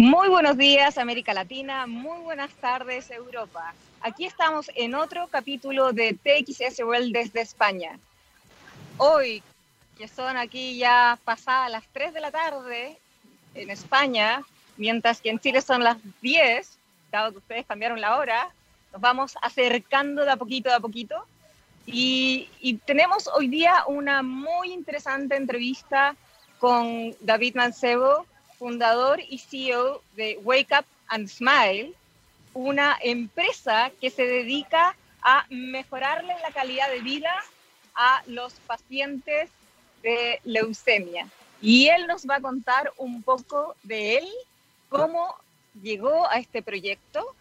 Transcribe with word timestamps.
Muy 0.00 0.30
buenos 0.30 0.56
días 0.56 0.96
América 0.96 1.34
Latina, 1.34 1.86
muy 1.86 2.22
buenas 2.22 2.50
tardes 2.54 3.10
Europa. 3.10 3.74
Aquí 4.00 4.24
estamos 4.24 4.70
en 4.74 4.94
otro 4.94 5.28
capítulo 5.28 5.92
de 5.92 6.14
TXS 6.14 6.80
World 6.84 7.12
desde 7.12 7.42
España. 7.42 7.98
Hoy, 8.96 9.42
que 9.98 10.08
son 10.08 10.38
aquí 10.38 10.78
ya 10.78 11.18
pasadas 11.22 11.70
las 11.70 11.84
3 11.92 12.14
de 12.14 12.20
la 12.20 12.30
tarde 12.30 12.96
en 13.54 13.68
España, 13.68 14.42
mientras 14.78 15.20
que 15.20 15.28
en 15.28 15.38
Chile 15.38 15.60
son 15.60 15.84
las 15.84 15.98
10, 16.22 16.78
dado 17.12 17.32
que 17.32 17.38
ustedes 17.38 17.66
cambiaron 17.66 18.00
la 18.00 18.16
hora, 18.16 18.48
nos 18.92 19.02
vamos 19.02 19.36
acercando 19.42 20.24
de 20.24 20.30
a 20.30 20.36
poquito, 20.38 20.70
de 20.70 20.76
a 20.76 20.80
poquito. 20.80 21.26
Y, 21.84 22.48
y 22.62 22.78
tenemos 22.78 23.28
hoy 23.36 23.48
día 23.48 23.84
una 23.86 24.22
muy 24.22 24.72
interesante 24.72 25.36
entrevista 25.36 26.16
con 26.58 27.14
David 27.20 27.54
Mancebo, 27.54 28.24
fundador 28.60 29.20
y 29.26 29.38
CEO 29.38 30.02
de 30.16 30.38
Wake 30.44 30.74
Up 30.78 30.84
and 31.08 31.28
Smile, 31.28 31.94
una 32.52 32.98
empresa 33.02 33.90
que 34.02 34.10
se 34.10 34.26
dedica 34.26 34.94
a 35.22 35.46
mejorarle 35.48 36.34
la 36.42 36.50
calidad 36.52 36.90
de 36.90 37.00
vida 37.00 37.32
a 37.94 38.22
los 38.26 38.52
pacientes 38.66 39.48
de 40.02 40.40
leucemia. 40.44 41.26
Y 41.62 41.88
él 41.88 42.06
nos 42.06 42.26
va 42.26 42.36
a 42.36 42.40
contar 42.42 42.92
un 42.98 43.22
poco 43.22 43.76
de 43.82 44.18
él, 44.18 44.28
cómo 44.90 45.34
llegó 45.82 46.28
a 46.28 46.34
este 46.34 46.60
proyecto 46.60 47.34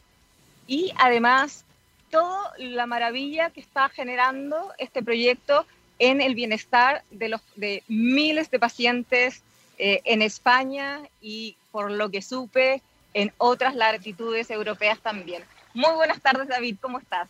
y 0.67 0.93
además 0.97 1.65
toda 2.09 2.53
la 2.57 2.85
maravilla 2.85 3.49
que 3.49 3.59
está 3.59 3.89
generando 3.89 4.71
este 4.77 5.03
proyecto 5.03 5.65
en 5.99 6.21
el 6.21 6.33
bienestar 6.33 7.03
de, 7.11 7.27
los, 7.27 7.41
de 7.57 7.83
miles 7.89 8.49
de 8.51 8.59
pacientes 8.59 9.43
eh, 9.79 10.01
en 10.03 10.21
España 10.21 10.99
y 11.21 11.55
por 11.71 11.89
lo 11.89 12.09
que 12.09 12.21
supe 12.21 12.81
en 13.13 13.31
otras 13.37 13.75
latitudes 13.75 14.51
europeas 14.51 14.99
también. 14.99 15.43
Muy 15.73 15.93
buenas 15.93 16.19
tardes 16.19 16.49
David, 16.49 16.75
¿cómo 16.81 16.99
estás? 16.99 17.29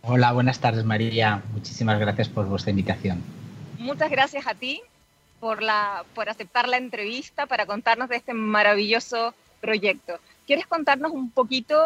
Hola, 0.00 0.32
buenas 0.32 0.58
tardes 0.58 0.86
María, 0.86 1.42
muchísimas 1.52 2.00
gracias 2.00 2.30
por 2.30 2.46
vuestra 2.46 2.70
invitación. 2.70 3.22
Muchas 3.78 4.10
gracias 4.10 4.46
a 4.46 4.54
ti 4.54 4.80
por, 5.38 5.62
la, 5.62 6.04
por 6.14 6.30
aceptar 6.30 6.66
la 6.66 6.78
entrevista 6.78 7.44
para 7.44 7.66
contarnos 7.66 8.08
de 8.08 8.16
este 8.16 8.32
maravilloso 8.32 9.34
proyecto. 9.60 10.18
¿Quieres 10.46 10.66
contarnos 10.66 11.12
un 11.12 11.30
poquito 11.30 11.78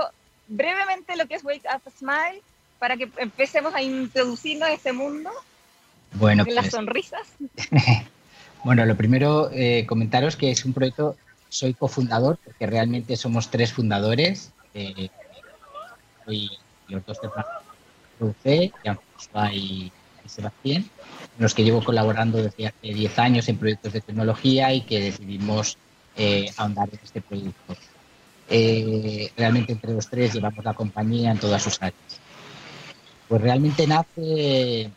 brevemente 0.46 1.16
lo 1.16 1.26
que 1.26 1.34
es 1.34 1.44
Wake 1.44 1.66
Up 1.74 1.92
Smile 1.98 2.42
para 2.78 2.96
que 2.96 3.10
empecemos 3.16 3.74
a 3.74 3.82
introducirnos 3.82 4.68
a 4.68 4.72
este 4.72 4.92
mundo? 4.92 5.30
Bueno, 6.12 6.44
de 6.44 6.52
las 6.52 6.66
pues, 6.66 6.74
sonrisas. 6.74 7.26
Bueno, 8.64 8.84
lo 8.84 8.96
primero, 8.96 9.50
eh, 9.52 9.86
comentaros 9.86 10.36
que 10.36 10.50
es 10.50 10.64
un 10.64 10.72
proyecto, 10.72 11.16
soy 11.48 11.74
cofundador, 11.74 12.38
porque 12.44 12.66
realmente 12.66 13.16
somos 13.16 13.50
tres 13.50 13.72
fundadores. 13.72 14.52
Eh, 14.74 15.08
soy 16.24 16.50
los 16.88 17.04
dos 17.06 17.18
hermanos 17.22 17.66
de 18.42 18.72
y, 19.52 19.92
y 20.24 20.28
Sebastián, 20.28 20.84
los 21.38 21.54
que 21.54 21.64
llevo 21.64 21.84
colaborando 21.84 22.42
desde 22.42 22.66
hace 22.66 22.94
10 22.94 23.18
años 23.18 23.48
en 23.48 23.58
proyectos 23.58 23.92
de 23.92 24.00
tecnología 24.00 24.72
y 24.72 24.82
que 24.82 25.00
decidimos 25.00 25.76
eh, 26.16 26.50
ahondar 26.56 26.88
en 26.90 27.00
este 27.02 27.20
proyecto. 27.20 27.76
Eh, 28.48 29.30
realmente 29.36 29.72
entre 29.72 29.92
los 29.92 30.08
tres 30.08 30.34
llevamos 30.34 30.64
la 30.64 30.74
compañía 30.74 31.30
en 31.30 31.38
todas 31.38 31.62
sus 31.62 31.76
áreas. 31.80 32.20
Pues 33.28 33.42
realmente 33.42 33.86
nace 33.86 34.90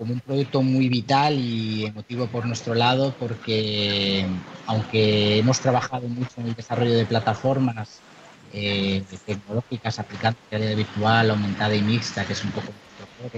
como 0.00 0.14
un 0.14 0.20
proyecto 0.20 0.62
muy 0.62 0.88
vital 0.88 1.38
y 1.38 1.84
emotivo 1.84 2.26
por 2.26 2.46
nuestro 2.46 2.74
lado 2.74 3.14
porque 3.20 4.26
aunque 4.66 5.38
hemos 5.38 5.60
trabajado 5.60 6.08
mucho 6.08 6.32
en 6.38 6.46
el 6.46 6.54
desarrollo 6.54 6.94
de 6.94 7.04
plataformas 7.04 8.00
eh, 8.50 9.04
tecnológicas 9.26 9.98
aplicando 9.98 10.38
realidad 10.50 10.76
virtual, 10.76 11.30
aumentada 11.30 11.74
y 11.74 11.82
mixta, 11.82 12.24
que 12.24 12.32
es 12.32 12.42
un 12.42 12.50
poco 12.52 12.68
nuestro 12.98 13.30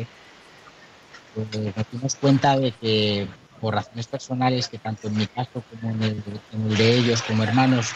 pues 1.35 1.77
nos 1.77 1.91
dimos 1.91 2.15
cuenta 2.15 2.57
de 2.57 2.71
que 2.71 3.27
por 3.61 3.75
razones 3.75 4.07
personales, 4.07 4.69
que 4.69 4.79
tanto 4.79 5.09
en 5.09 5.17
mi 5.17 5.27
caso 5.27 5.65
como 5.69 5.91
en 5.91 6.03
el, 6.05 6.77
de 6.77 6.95
ellos 6.95 7.23
como 7.23 7.43
hermanos, 7.43 7.93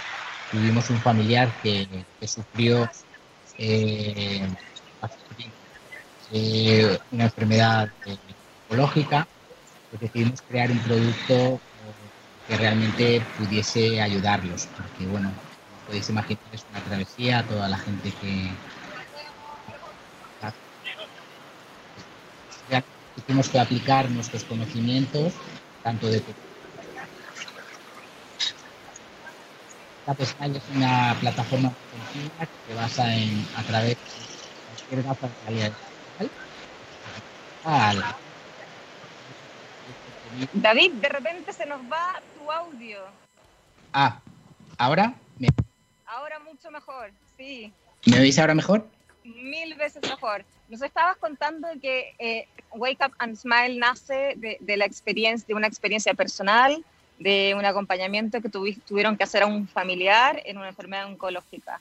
tuvimos 0.50 0.90
un 0.90 0.96
familiar 0.98 1.52
que, 1.62 2.04
sufrió 2.26 2.90
eh, 3.58 4.44
eh, 6.32 6.98
una 7.12 7.24
enfermedad 7.24 7.88
ecológica, 8.66 9.26
pues 9.90 10.00
decidimos 10.00 10.42
crear 10.42 10.70
un 10.70 10.78
producto 10.80 11.34
eh, 11.34 11.60
que 12.48 12.56
realmente 12.56 13.22
pudiese 13.38 14.00
ayudarlos, 14.00 14.66
porque 14.76 15.06
bueno, 15.06 15.32
podéis 15.86 16.08
imaginar 16.10 16.42
es 16.52 16.64
una 16.70 16.80
travesía, 16.80 17.42
toda 17.44 17.68
la 17.68 17.78
gente 17.78 18.12
que 18.20 18.50
tenemos 23.26 23.48
que 23.48 23.58
aplicar 23.58 24.10
nuestros 24.10 24.44
conocimientos, 24.44 25.32
tanto 25.82 26.06
de 26.06 26.22
Smile 30.24 30.58
es 30.58 30.68
una 30.76 31.16
plataforma 31.18 31.74
que 31.90 32.46
se 32.68 32.74
basa 32.74 33.12
en 33.16 33.44
a 33.56 33.62
través 33.64 33.96
de 34.88 35.02
calidad 35.44 35.72
digital 36.16 36.30
David, 40.52 40.92
de 40.94 41.08
repente 41.08 41.52
se 41.52 41.66
nos 41.66 41.80
va 41.90 42.20
tu 42.38 42.50
audio. 42.50 42.98
Ah, 43.92 44.20
¿ahora? 44.78 45.14
Ahora 46.06 46.38
mucho 46.38 46.70
mejor, 46.70 47.10
sí. 47.36 47.72
¿Me 48.06 48.20
oís 48.20 48.38
ahora 48.38 48.54
mejor? 48.54 48.86
Mil 49.24 49.74
veces 49.74 50.02
mejor. 50.02 50.44
Nos 50.68 50.82
estabas 50.82 51.16
contando 51.16 51.68
que 51.80 52.14
eh, 52.18 52.46
Wake 52.72 53.04
Up 53.04 53.12
and 53.18 53.36
Smile 53.36 53.78
nace 53.78 54.34
de, 54.36 54.76
la 54.76 54.84
experiencia, 54.84 55.46
de 55.46 55.54
una 55.54 55.66
experiencia 55.66 56.14
personal, 56.14 56.84
de 57.18 57.54
un 57.56 57.64
acompañamiento 57.64 58.40
que 58.40 58.48
tuvieron 58.48 59.16
que 59.16 59.24
hacer 59.24 59.42
a 59.42 59.46
un 59.46 59.66
familiar 59.66 60.42
en 60.44 60.58
una 60.58 60.68
enfermedad 60.68 61.06
oncológica. 61.06 61.80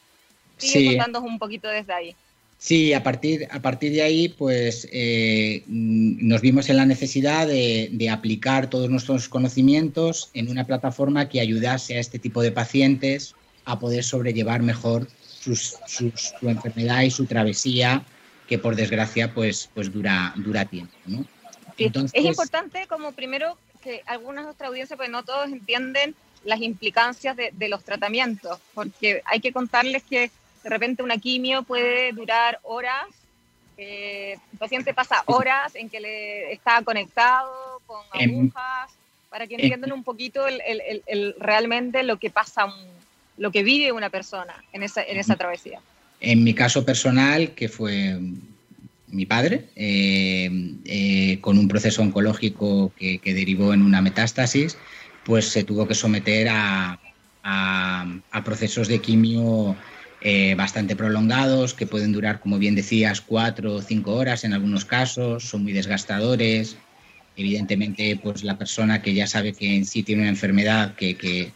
Sigue 0.57 0.79
sí. 0.79 0.87
contándonos 0.95 1.29
un 1.29 1.39
poquito 1.39 1.67
desde 1.67 1.93
ahí. 1.93 2.15
Sí, 2.57 2.93
a 2.93 3.03
partir, 3.03 3.47
a 3.51 3.61
partir 3.61 3.91
de 3.91 4.01
ahí, 4.01 4.29
pues 4.29 4.87
eh, 4.91 5.63
nos 5.67 6.41
vimos 6.41 6.69
en 6.69 6.77
la 6.77 6.85
necesidad 6.85 7.47
de, 7.47 8.09
aplicar 8.11 8.69
todos 8.69 8.89
nuestros 8.89 9.29
conocimientos 9.29 10.29
en 10.33 10.49
una 10.49 10.65
plataforma 10.65 11.27
que 11.27 11.41
ayudase 11.41 11.97
a 11.97 11.99
este 11.99 12.17
tipo 12.17 12.41
de 12.41 12.51
pacientes 12.51 13.35
a 13.65 13.77
poder 13.77 14.03
sobrellevar 14.03 14.61
mejor 14.61 15.07
sus, 15.39 15.75
su 15.85 16.49
enfermedad 16.49 17.01
y 17.01 17.11
su 17.11 17.25
travesía, 17.25 18.03
que 18.47 18.57
por 18.57 18.75
desgracia, 18.75 19.33
pues, 19.33 19.69
pues 19.73 19.91
dura, 19.91 20.33
dura 20.37 20.65
tiempo. 20.65 20.95
¿no? 21.05 21.25
Entonces, 21.77 22.11
es 22.13 22.25
importante, 22.25 22.87
como 22.87 23.11
primero, 23.11 23.57
que 23.83 24.01
algunas 24.05 24.43
de 24.43 24.45
nuestras 24.45 24.69
audiencias, 24.69 24.97
pues 24.97 25.09
no 25.09 25.23
todos 25.23 25.47
entienden 25.47 26.15
las 26.43 26.61
implicancias 26.61 27.35
de, 27.35 27.51
de 27.53 27.69
los 27.69 27.83
tratamientos, 27.83 28.59
porque 28.73 29.21
hay 29.25 29.39
que 29.39 29.51
contarles 29.51 30.03
que 30.03 30.31
de 30.65 30.71
repente 30.71 31.03
una 31.03 31.19
quimio 31.19 31.61
puede 31.61 32.11
durar 32.11 32.59
horas, 32.63 33.05
el 33.77 34.39
paciente 34.57 34.95
pasa 34.95 35.21
horas 35.27 35.75
en 35.75 35.89
que 35.89 35.99
le 35.99 36.51
está 36.51 36.81
conectado 36.81 37.81
con 37.85 38.01
agujas, 38.11 38.91
para 39.29 39.45
que 39.45 39.53
entiendan 39.55 39.91
un 39.91 40.03
poquito 40.03 40.47
el, 40.47 41.35
realmente 41.39 42.01
lo 42.01 42.17
que 42.17 42.31
pasa, 42.31 42.65
lo 43.37 43.51
que 43.51 43.61
vive 43.61 43.91
una 43.91 44.09
persona 44.09 44.55
en 44.73 44.81
esa, 44.81 45.03
en 45.03 45.19
esa 45.19 45.35
travesía. 45.35 45.81
En 46.19 46.43
mi 46.43 46.55
caso 46.55 46.83
personal, 46.83 47.51
que 47.51 47.69
fue 47.69 48.17
mi 49.09 49.27
padre, 49.27 49.65
eh, 49.75 50.49
eh, 50.85 51.37
con 51.41 51.59
un 51.59 51.67
proceso 51.67 52.01
oncológico 52.01 52.91
que, 52.97 53.19
derivó 53.23 53.71
en 53.71 53.83
una 53.83 54.01
metástasis, 54.01 54.79
pues 55.25 55.47
se 55.47 55.63
tuvo 55.63 55.87
que 55.87 55.93
someter 55.93 56.47
a, 56.49 56.97
a 57.43 58.43
procesos 58.43 58.87
de 58.87 58.99
quimio 58.99 59.75
eh, 60.27 60.55
bastante 60.55 60.95
prolongados, 60.95 61.75
que 61.75 61.85
pueden 61.85 62.11
durar, 62.11 62.39
como 62.39 62.57
bien 62.57 62.73
decías, 62.73 63.21
cuatro 63.21 63.75
o 63.75 63.81
cinco 63.83 64.15
horas 64.15 64.43
en 64.43 64.53
algunos 64.53 64.83
casos, 64.83 65.43
son 65.43 65.61
muy 65.61 65.71
desgastadores. 65.71 66.77
Evidentemente, 67.37 68.19
pues 68.23 68.43
la 68.43 68.57
persona 68.57 69.03
que 69.03 69.13
ya 69.13 69.27
sabe 69.27 69.53
que 69.53 69.75
en 69.75 69.85
sí 69.85 70.01
tiene 70.01 70.23
una 70.23 70.31
enfermedad 70.31 70.95
que, 70.95 71.51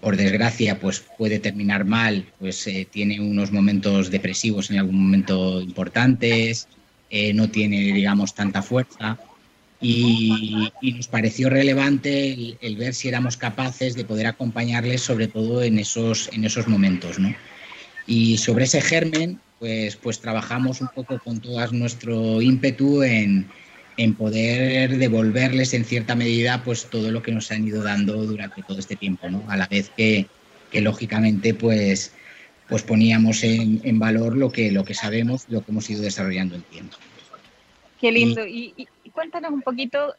por 0.00 0.16
desgracia, 0.16 0.80
pues 0.80 0.98
puede 1.16 1.38
terminar 1.38 1.84
mal, 1.84 2.26
pues 2.40 2.66
eh, 2.66 2.88
tiene 2.90 3.20
unos 3.20 3.52
momentos 3.52 4.10
depresivos 4.10 4.72
en 4.72 4.80
algún 4.80 5.00
momento 5.00 5.60
importantes, 5.60 6.66
eh, 7.08 7.32
no 7.32 7.50
tiene, 7.50 7.92
digamos, 7.92 8.34
tanta 8.34 8.62
fuerza. 8.62 9.16
Y, 9.80 10.72
nos 10.82 11.06
pareció 11.06 11.50
relevante 11.50 12.32
el, 12.32 12.58
el, 12.60 12.74
ver 12.74 12.94
si 12.94 13.06
éramos 13.06 13.36
capaces 13.36 13.94
de 13.94 14.04
poder 14.04 14.26
acompañarles, 14.26 15.02
sobre 15.02 15.28
todo 15.28 15.62
en 15.62 15.78
esos, 15.78 16.28
en 16.32 16.44
esos 16.44 16.66
momentos, 16.66 17.20
¿no? 17.20 17.32
Y 18.06 18.38
sobre 18.38 18.64
ese 18.64 18.80
germen, 18.80 19.40
pues, 19.58 19.96
pues 19.96 20.20
trabajamos 20.20 20.80
un 20.80 20.88
poco 20.88 21.18
con 21.18 21.40
todo 21.40 21.64
nuestro 21.72 22.42
ímpetu 22.42 23.02
en, 23.02 23.48
en 23.96 24.14
poder 24.14 24.96
devolverles 24.96 25.74
en 25.74 25.84
cierta 25.84 26.14
medida 26.14 26.62
pues 26.64 26.86
todo 26.86 27.10
lo 27.10 27.22
que 27.22 27.32
nos 27.32 27.50
han 27.52 27.66
ido 27.66 27.82
dando 27.82 28.24
durante 28.24 28.62
todo 28.62 28.78
este 28.78 28.96
tiempo, 28.96 29.28
¿no? 29.28 29.44
A 29.48 29.56
la 29.56 29.66
vez 29.66 29.90
que, 29.96 30.26
que 30.70 30.80
lógicamente 30.80 31.54
pues, 31.54 32.12
pues 32.68 32.82
poníamos 32.82 33.44
en, 33.44 33.80
en, 33.84 33.98
valor 33.98 34.36
lo 34.36 34.50
que, 34.50 34.72
lo 34.72 34.84
que 34.84 34.94
sabemos, 34.94 35.44
lo 35.48 35.64
que 35.64 35.70
hemos 35.70 35.88
ido 35.90 36.02
desarrollando 36.02 36.56
en 36.56 36.62
tiempo. 36.62 36.96
Qué 38.00 38.10
lindo. 38.10 38.46
Y, 38.46 38.74
y, 38.76 39.10
cuéntanos 39.10 39.52
un 39.52 39.62
poquito, 39.62 40.14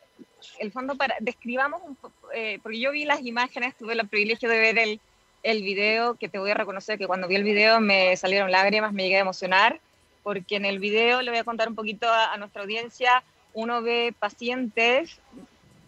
el 0.59 0.71
fondo, 0.71 0.95
para 0.95 1.15
describamos, 1.19 1.81
un 1.85 1.97
eh, 2.33 2.59
porque 2.61 2.79
yo 2.79 2.91
vi 2.91 3.05
las 3.05 3.25
imágenes, 3.25 3.75
tuve 3.75 3.93
el 3.93 4.07
privilegio 4.07 4.47
de 4.47 4.59
ver 4.59 4.77
el, 4.77 5.01
el 5.43 5.61
video, 5.61 6.15
que 6.15 6.29
te 6.29 6.39
voy 6.39 6.51
a 6.51 6.55
reconocer 6.55 6.97
que 6.97 7.05
cuando 7.05 7.27
vi 7.27 7.35
el 7.35 7.43
video 7.43 7.81
me 7.81 8.15
salieron 8.15 8.49
lágrimas, 8.49 8.93
me 8.93 9.03
llegué 9.03 9.17
a 9.17 9.21
emocionar, 9.21 9.79
porque 10.23 10.55
en 10.55 10.65
el 10.65 10.79
video 10.79 11.21
le 11.21 11.31
voy 11.31 11.39
a 11.39 11.43
contar 11.43 11.67
un 11.67 11.75
poquito 11.75 12.07
a, 12.09 12.35
nuestra 12.37 12.61
audiencia, 12.61 13.23
uno 13.53 13.81
ve 13.81 14.13
pacientes, 14.17 15.19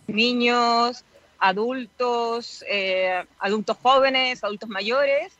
niños, 0.07 1.06
adultos, 1.40 2.63
eh, 2.69 3.24
adultos 3.40 3.78
jóvenes, 3.81 4.44
adultos 4.44 4.69
mayores, 4.69 5.34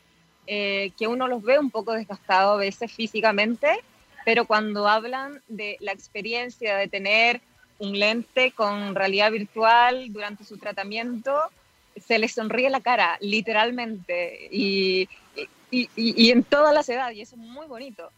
eh, 0.46 0.92
que 0.98 1.06
uno 1.06 1.28
los 1.28 1.42
ve 1.42 1.58
un 1.58 1.70
poco 1.70 1.92
desgastados 1.92 2.54
a 2.54 2.60
veces 2.60 2.90
físicamente, 2.90 3.80
pero 4.24 4.46
cuando 4.46 4.88
hablan 4.88 5.42
de 5.46 5.76
la 5.80 5.92
experiencia 5.92 6.76
de 6.76 6.88
tener 6.88 7.40
un 7.78 7.98
lente 7.98 8.52
con 8.52 8.94
realidad 8.94 9.30
virtual 9.30 10.10
durante 10.10 10.44
su 10.44 10.56
tratamiento, 10.56 11.38
se 12.04 12.18
les 12.18 12.32
sonríe 12.32 12.70
la 12.70 12.80
cara, 12.80 13.18
literalmente, 13.20 14.48
y, 14.50 15.08
y, 15.70 15.88
y, 15.96 16.30
en 16.30 16.42
todas 16.42 16.74
las 16.74 16.88
edades, 16.88 17.16
y 17.16 17.22
eso 17.22 17.36
es 17.36 17.42
muy 17.42 17.66
bonito 17.66 18.10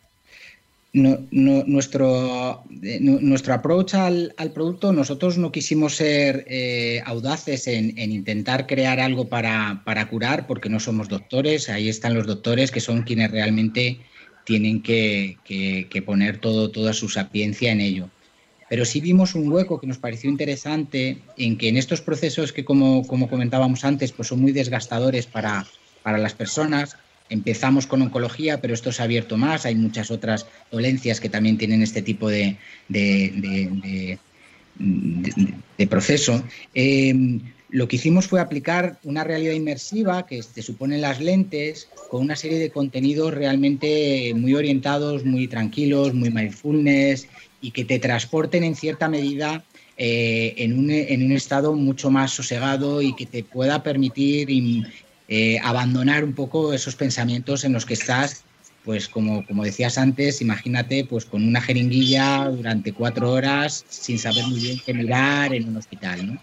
no, 0.93 1.19
no, 1.31 1.65
nuestro, 1.67 2.65
eh, 2.83 2.99
nuestro 3.01 3.55
approach 3.55 3.95
al, 3.95 4.35
al, 4.37 4.53
producto, 4.53 4.93
nosotros 4.93 5.37
no 5.37 5.53
quisimos 5.53 5.97
ser 5.97 6.45
eh, 6.49 7.03
audaces 7.05 7.67
en, 7.67 7.99
en, 7.99 8.13
intentar 8.13 8.67
crear 8.67 8.99
algo 8.99 9.29
para, 9.29 9.83
para, 9.85 10.09
curar, 10.09 10.47
porque 10.47 10.69
no 10.69 10.81
somos 10.81 11.09
doctores, 11.09 11.69
ahí 11.69 11.89
están 11.89 12.15
los 12.15 12.27
doctores 12.27 12.71
que 12.71 12.81
son 12.81 13.03
quienes 13.03 13.31
realmente 13.31 14.01
tienen 14.45 14.83
que, 14.83 15.37
que, 15.45 15.89
que 15.91 16.03
poner 16.03 16.39
todo, 16.39 16.71
toda 16.71 16.95
su 16.95 17.09
sapiencia 17.09 17.71
en 17.71 17.81
ello. 17.81 18.09
Pero 18.69 18.85
sí 18.85 19.01
vimos 19.01 19.35
un 19.35 19.51
hueco 19.51 19.81
que 19.81 19.87
nos 19.87 19.99
pareció 19.99 20.29
interesante 20.29 21.19
en 21.37 21.57
que 21.57 21.69
en 21.69 21.77
estos 21.77 22.01
procesos 22.01 22.53
que, 22.53 22.65
como, 22.65 23.07
como 23.07 23.29
comentábamos 23.29 23.85
antes, 23.85 24.13
pues 24.13 24.29
son 24.29 24.41
muy 24.41 24.53
desgastadores 24.53 25.27
para, 25.27 25.67
para 26.03 26.19
las 26.19 26.35
personas, 26.35 26.97
Empezamos 27.31 27.87
con 27.87 28.01
oncología, 28.01 28.61
pero 28.61 28.73
esto 28.73 28.91
se 28.91 29.03
ha 29.03 29.05
abierto 29.05 29.37
más. 29.37 29.67
Hay 29.67 29.75
muchas 29.75 30.11
otras 30.11 30.47
dolencias 30.71 31.21
que 31.21 31.29
también 31.29 31.59
tienen 31.59 31.83
este 31.83 32.01
tipo 32.01 32.31
de, 32.31 32.57
de, 32.89 34.19
proceso. 35.89 36.43
Eh, 36.75 37.15
lo 37.71 37.87
que 37.87 37.97
hicimos 37.97 38.27
fue 38.27 38.41
aplicar 38.41 38.99
una 39.05 39.25
realidad 39.25 39.53
inmersiva 39.53 40.25
que 40.25 40.43
se 40.43 40.63
supone 40.63 40.97
las 40.97 41.21
lentes 41.21 41.91
con 42.09 42.23
una 42.23 42.35
serie 42.35 42.59
de 42.59 42.71
contenidos 42.71 43.35
realmente 43.35 44.33
muy 44.35 44.55
orientados, 44.55 45.27
muy 45.27 45.49
tranquilos, 45.49 46.15
muy 46.15 46.31
mindfulness 46.31 47.29
y 47.61 47.71
que 47.73 47.85
te 47.85 47.99
transporten 47.99 48.65
en 48.65 48.77
cierta 48.77 49.09
medida 49.09 49.65
eh, 49.97 50.55
en, 50.59 50.79
un, 50.79 50.91
en, 50.91 51.25
un, 51.25 51.33
estado 51.33 51.75
mucho 51.75 52.11
más 52.11 52.31
sosegado 52.31 53.03
y 53.03 53.17
que 53.17 53.27
te 53.27 53.43
pueda 53.43 53.83
permitir 53.83 54.49
eh, 55.29 55.59
abandonar 55.63 56.23
un 56.23 56.35
poco 56.35 56.73
esos 56.73 56.95
pensamientos 56.95 57.65
en 57.65 57.73
los 57.73 57.85
que 57.85 57.95
estás, 57.95 58.45
pues 58.85 59.09
como, 59.09 59.45
como 59.45 59.65
decías 59.65 59.99
antes, 59.99 60.41
imagínate 60.41 61.05
pues 61.05 61.25
con 61.25 61.47
una 61.47 61.61
jeringuilla 61.61 62.49
durante 62.49 62.93
cuatro 62.93 63.33
horas 63.33 63.85
sin 63.89 64.19
saber 64.19 64.47
muy 64.47 64.61
bien 64.61 64.81
qué 64.87 64.95
mirar 64.95 65.53
en 65.53 65.69
un 65.69 65.77
hospital. 65.77 66.35
¿no? 66.35 66.41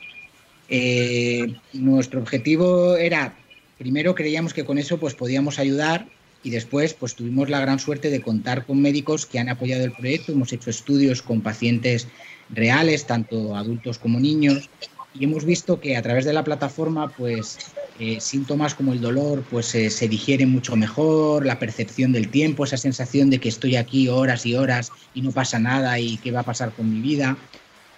Eh, 0.67 1.55
nuestro 1.73 2.19
objetivo 2.19 2.97
era, 2.97 3.37
primero 3.77 4.15
creíamos 4.15 4.53
que 4.53 4.65
con 4.65 4.77
eso 4.77 4.99
pues 4.99 5.15
podíamos 5.15 5.59
ayudar 5.59 6.07
y 6.45 6.51
después 6.51 6.93
pues 6.93 7.15
tuvimos 7.15 7.49
la 7.49 7.59
gran 7.59 7.79
suerte 7.79 8.11
de 8.11 8.21
contar 8.21 8.67
con 8.67 8.79
médicos 8.79 9.25
que 9.25 9.39
han 9.39 9.49
apoyado 9.49 9.83
el 9.83 9.91
proyecto, 9.91 10.31
hemos 10.31 10.53
hecho 10.53 10.69
estudios 10.69 11.23
con 11.23 11.41
pacientes 11.41 12.07
reales, 12.49 13.07
tanto 13.07 13.55
adultos 13.55 13.97
como 13.97 14.19
niños, 14.19 14.69
y 15.11 15.25
hemos 15.25 15.43
visto 15.43 15.79
que 15.79 15.97
a 15.97 16.03
través 16.03 16.23
de 16.23 16.33
la 16.33 16.43
plataforma 16.43 17.11
pues 17.17 17.57
eh, 17.99 18.21
síntomas 18.21 18.75
como 18.75 18.93
el 18.93 19.01
dolor 19.01 19.43
pues 19.49 19.73
eh, 19.73 19.89
se 19.89 20.07
digieren 20.07 20.51
mucho 20.51 20.75
mejor, 20.75 21.47
la 21.47 21.57
percepción 21.57 22.11
del 22.11 22.29
tiempo, 22.29 22.63
esa 22.63 22.77
sensación 22.77 23.31
de 23.31 23.39
que 23.39 23.49
estoy 23.49 23.75
aquí 23.75 24.07
horas 24.07 24.45
y 24.45 24.53
horas 24.55 24.91
y 25.15 25.21
no 25.21 25.31
pasa 25.31 25.57
nada 25.57 25.99
y 25.99 26.17
qué 26.17 26.31
va 26.31 26.41
a 26.41 26.43
pasar 26.43 26.73
con 26.73 26.91
mi 26.91 27.01
vida. 27.01 27.35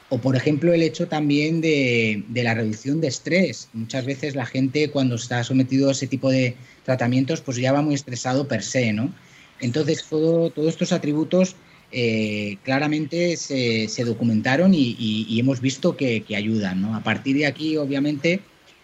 O 0.09 0.19
por 0.19 0.35
ejemplo 0.35 0.73
el 0.73 0.83
hecho 0.83 1.07
también 1.07 1.59
de, 1.59 2.23
de 2.29 2.43
la 2.43 2.53
reducción 2.53 3.01
de 3.01 3.07
estrés. 3.07 3.69
Muchas 3.73 4.05
veces 4.05 4.35
la 4.35 4.45
gente 4.45 4.89
cuando 4.89 5.15
está 5.15 5.43
sometido 5.43 5.89
a 5.89 5.91
ese 5.91 6.07
tipo 6.07 6.29
de 6.29 6.55
tratamientos 6.85 7.41
pues 7.41 7.57
ya 7.57 7.73
va 7.73 7.81
muy 7.81 7.95
estresado 7.95 8.47
per 8.47 8.63
se, 8.63 8.93
¿no? 8.93 9.13
Entonces 9.59 10.05
todo, 10.09 10.49
todos 10.49 10.69
estos 10.69 10.91
atributos 10.91 11.55
eh, 11.91 12.57
claramente 12.63 13.37
se, 13.37 13.87
se 13.87 14.03
documentaron 14.03 14.73
y, 14.73 14.95
y, 14.99 15.25
y, 15.29 15.39
hemos 15.39 15.61
visto 15.61 15.95
que, 15.95 16.21
que 16.21 16.35
ayudan, 16.35 16.81
¿no? 16.81 16.95
A 16.95 17.01
partir 17.01 17.37
de 17.37 17.45
aquí 17.45 17.77
obviamente 17.77 18.41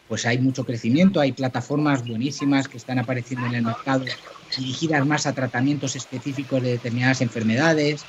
pues 0.08 0.26
hay 0.26 0.38
mucho 0.38 0.66
crecimiento, 0.66 1.20
hay 1.20 1.32
plataformas 1.32 2.06
buenísimas 2.06 2.68
que 2.68 2.78
están 2.78 3.00
apareciendo 3.00 3.48
en 3.48 3.56
el 3.56 3.64
mercado 3.64 4.06
dirigidas 4.58 5.06
más 5.06 5.26
a 5.26 5.34
tratamientos 5.34 5.96
específicos 5.96 6.62
de 6.62 6.72
determinadas 6.72 7.22
enfermedades. 7.22 8.06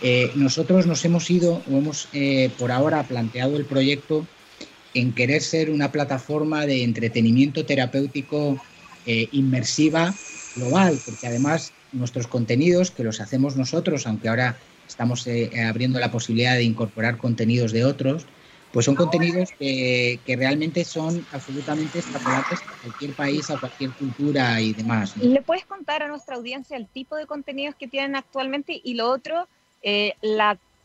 Eh, 0.00 0.30
nosotros 0.36 0.86
nos 0.86 1.04
hemos 1.04 1.28
ido 1.30 1.62
o 1.70 1.76
hemos 1.76 2.08
eh, 2.12 2.50
por 2.58 2.70
ahora 2.70 3.02
planteado 3.02 3.56
el 3.56 3.64
proyecto 3.64 4.26
en 4.94 5.12
querer 5.12 5.42
ser 5.42 5.70
una 5.70 5.90
plataforma 5.90 6.66
de 6.66 6.84
entretenimiento 6.84 7.66
terapéutico 7.66 8.60
eh, 9.06 9.28
inmersiva 9.32 10.14
global, 10.54 10.98
porque 11.04 11.26
además 11.26 11.72
nuestros 11.92 12.26
contenidos, 12.26 12.90
que 12.90 13.04
los 13.04 13.20
hacemos 13.20 13.56
nosotros, 13.56 14.06
aunque 14.06 14.28
ahora 14.28 14.56
estamos 14.86 15.26
abriendo 15.68 15.98
la 15.98 16.10
posibilidad 16.10 16.54
de 16.54 16.62
incorporar 16.62 17.18
contenidos 17.18 17.72
de 17.72 17.84
otros, 17.84 18.26
pues 18.72 18.84
son 18.84 18.94
contenidos 18.94 19.50
que, 19.58 20.20
que, 20.26 20.36
realmente 20.36 20.84
son 20.84 21.26
absolutamente 21.32 21.98
extrapolables 21.98 22.60
a 22.60 22.82
cualquier 22.82 23.12
país, 23.14 23.50
a 23.50 23.58
cualquier 23.58 23.90
cultura 23.92 24.60
y 24.60 24.74
demás. 24.74 25.16
¿no? 25.16 25.24
¿Le 25.24 25.42
puedes 25.42 25.64
contar 25.64 26.02
a 26.02 26.08
nuestra 26.08 26.36
audiencia 26.36 26.76
el 26.76 26.86
tipo 26.86 27.16
de 27.16 27.26
contenidos 27.26 27.74
que 27.76 27.88
tienen 27.88 28.16
actualmente 28.16 28.80
y 28.82 28.94
lo 28.94 29.10
otro, 29.10 29.48
eh, 29.82 30.14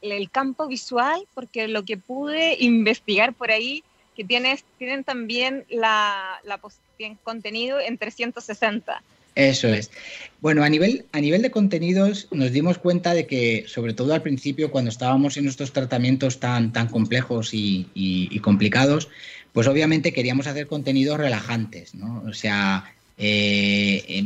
el 0.01 0.29
campo 0.29 0.67
visual? 0.67 1.25
Porque 1.33 1.67
lo 1.67 1.83
que 1.83 1.97
pude 1.97 2.57
investigar 2.59 3.33
por 3.33 3.51
ahí, 3.51 3.83
que 4.15 4.23
tienes, 4.23 4.63
tienen 4.77 5.03
también 5.03 5.65
la, 5.69 6.39
contenido 7.23 7.79
en 7.79 7.97
360. 7.97 9.01
Eso 9.35 9.67
es. 9.67 9.89
Bueno, 10.41 10.63
a 10.63 10.69
nivel, 10.69 11.05
a 11.12 11.19
nivel 11.19 11.41
de 11.41 11.50
contenidos 11.50 12.27
nos 12.29 12.51
dimos 12.51 12.77
cuenta 12.77 13.15
de 13.15 13.25
que, 13.25 13.65
sobre 13.67 13.93
todo 13.93 14.13
al 14.13 14.21
principio, 14.21 14.69
cuando 14.69 14.89
estábamos 14.89 15.38
en 15.38 15.47
estos 15.47 15.73
tratamientos 15.73 16.39
tan, 16.39 16.71
tan 16.71 16.88
complejos 16.88 17.50
y 17.53 18.39
complicados, 18.41 19.09
pues 19.53 19.67
obviamente 19.67 20.12
queríamos 20.12 20.47
hacer 20.47 20.67
contenidos 20.67 21.17
relajantes, 21.17 21.93
¿no? 21.95 22.23
O 22.27 22.33
sea, 22.33 22.91
eh, 23.17 24.23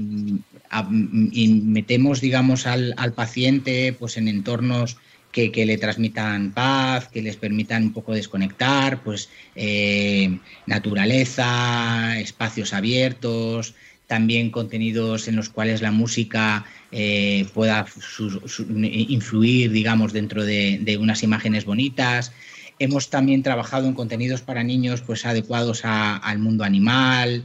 a, 0.70 0.88
metemos, 0.90 2.22
digamos, 2.22 2.68
al, 2.68 2.94
al, 2.98 3.14
paciente 3.14 3.96
pues 3.98 4.18
en 4.18 4.28
entornos 4.28 4.98
que, 5.32 5.52
que, 5.52 5.66
le 5.66 5.78
transmitan 5.78 6.52
paz, 6.52 7.08
que 7.10 7.22
les 7.22 7.36
permitan 7.36 7.84
un 7.84 7.94
poco 7.94 8.14
desconectar, 8.14 9.04
pues 9.04 9.30
eh, 9.56 10.40
naturaleza, 10.66 12.20
espacios 12.20 12.74
abiertos, 12.74 13.76
también 14.08 14.50
contenidos 14.50 15.28
en 15.28 15.36
los 15.36 15.50
cuales 15.50 15.82
la 15.82 15.92
música 15.92 16.66
eh, 16.92 17.46
pueda 17.54 17.86
influir, 18.70 19.72
digamos, 19.72 20.14
dentro 20.14 20.46
de, 20.46 20.80
de, 20.82 20.98
unas 20.98 21.24
imágenes 21.24 21.66
bonitas. 21.66 22.32
Hemos 22.80 23.10
también 23.10 23.44
trabajado 23.44 23.88
en 23.88 23.94
contenidos 23.94 24.42
para 24.42 24.64
niños 24.64 25.02
pues, 25.02 25.26
adecuados 25.26 25.84
a, 25.84 26.16
al 26.16 26.40
mundo 26.40 26.64
animal. 26.64 27.44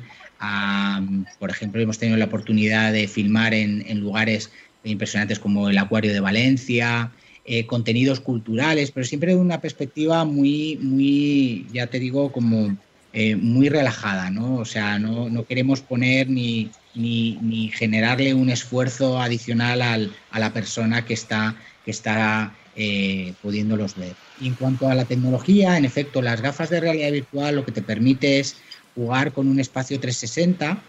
Por 1.38 1.50
ejemplo, 1.50 1.80
hemos 1.80 1.98
tenido 1.98 2.18
la 2.18 2.24
oportunidad 2.24 2.92
de 2.92 3.06
filmar 3.08 3.54
en, 3.54 3.84
en 3.86 4.00
lugares 4.00 4.50
impresionantes 4.84 5.38
como 5.38 5.68
el 5.68 5.78
Acuario 5.78 6.12
de 6.12 6.20
Valencia, 6.20 7.12
eh, 7.44 7.66
contenidos 7.66 8.20
culturales, 8.20 8.92
pero 8.92 9.04
siempre 9.04 9.34
de 9.34 9.40
una 9.40 9.60
perspectiva 9.60 10.24
muy, 10.24 10.78
muy, 10.80 11.66
ya 11.72 11.88
te 11.88 11.98
digo, 11.98 12.30
como 12.30 12.76
eh, 13.12 13.34
muy 13.34 13.68
relajada, 13.68 14.30
¿no? 14.30 14.56
O 14.56 14.64
sea, 14.64 14.98
no, 14.98 15.28
no 15.28 15.44
queremos 15.44 15.80
poner 15.80 16.28
ni, 16.28 16.70
ni, 16.94 17.38
ni, 17.42 17.68
generarle 17.68 18.32
un 18.32 18.48
esfuerzo 18.48 19.20
adicional 19.20 19.82
al, 19.82 20.12
a 20.30 20.38
la 20.38 20.52
persona 20.52 21.04
que 21.04 21.14
está, 21.14 21.56
que 21.84 21.90
está 21.90 22.54
eh, 22.76 23.34
pudiéndolos 23.42 23.96
ver. 23.96 24.14
Y 24.40 24.46
en 24.46 24.54
cuanto 24.54 24.88
a 24.88 24.94
la 24.94 25.04
tecnología, 25.04 25.76
en 25.76 25.84
efecto, 25.84 26.22
las 26.22 26.40
gafas 26.40 26.70
de 26.70 26.80
realidad 26.80 27.10
virtual 27.10 27.56
lo 27.56 27.64
que 27.64 27.72
te 27.72 27.82
permite 27.82 28.38
es 28.38 28.56
jugar 28.94 29.32
con 29.32 29.48
un 29.48 29.60
espacio 29.60 29.98
360. 29.98 30.82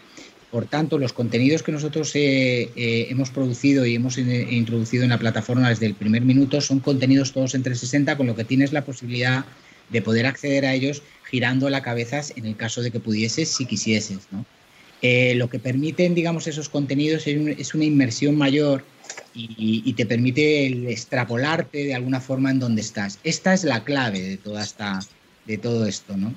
Por 0.50 0.66
tanto, 0.66 0.98
los 0.98 1.12
contenidos 1.12 1.62
que 1.62 1.72
nosotros 1.72 2.14
eh, 2.14 2.70
eh, 2.76 3.06
hemos 3.10 3.30
producido 3.30 3.86
y 3.86 3.96
hemos 3.96 4.18
in 4.18 4.30
introducido 4.30 5.02
en 5.02 5.10
la 5.10 5.18
plataforma 5.18 5.68
desde 5.68 5.86
el 5.86 5.94
primer 5.94 6.22
minuto 6.22 6.60
son 6.60 6.78
contenidos 6.78 7.32
todos 7.32 7.54
en 7.54 7.62
360, 7.62 8.16
con 8.16 8.26
lo 8.26 8.36
que 8.36 8.44
tienes 8.44 8.72
la 8.72 8.84
posibilidad 8.84 9.44
de 9.90 10.00
poder 10.00 10.26
acceder 10.26 10.64
a 10.64 10.74
ellos 10.74 11.02
girando 11.24 11.68
la 11.70 11.82
cabeza 11.82 12.20
en 12.36 12.46
el 12.46 12.56
caso 12.56 12.82
de 12.82 12.90
que 12.90 13.00
pudieses, 13.00 13.48
si 13.48 13.66
quisieses. 13.66 14.20
¿no? 14.30 14.46
Eh, 15.02 15.34
lo 15.34 15.50
que 15.50 15.58
permiten, 15.58 16.14
digamos, 16.14 16.46
esos 16.46 16.68
contenidos 16.68 17.26
es, 17.26 17.74
una 17.74 17.84
inmersión 17.84 18.36
mayor 18.36 18.84
y, 19.34 19.92
te 19.92 20.06
permite 20.06 20.66
extrapolarte 20.90 21.84
de 21.84 21.94
alguna 21.94 22.20
forma 22.20 22.50
en 22.50 22.58
donde 22.58 22.80
estás. 22.80 23.18
Esta 23.22 23.52
es 23.52 23.64
la 23.64 23.84
clave 23.84 24.20
de 24.22 24.36
toda 24.38 24.62
esta, 24.62 25.00
de 25.46 25.58
todo 25.58 25.86
esto, 25.86 26.16
¿no? 26.16 26.34